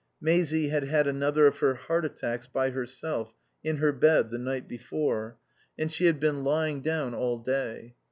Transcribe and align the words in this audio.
Maisie 0.19 0.69
had 0.69 0.85
had 0.85 1.05
another 1.05 1.45
of 1.45 1.59
her 1.59 1.75
heart 1.75 2.03
attacks, 2.05 2.47
by 2.47 2.71
herself, 2.71 3.35
in 3.63 3.77
her 3.77 3.91
bed, 3.91 4.31
the 4.31 4.39
night 4.39 4.67
before; 4.67 5.37
and 5.77 5.91
she 5.91 6.05
had 6.07 6.19
been 6.19 6.43
lying 6.43 6.81
down 6.81 7.13
all 7.13 7.37
day. 7.37 7.93